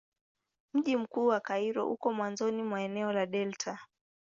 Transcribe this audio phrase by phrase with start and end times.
[0.73, 3.79] Mji mkuu wa Kairo uko mwanzoni mwa eneo la delta.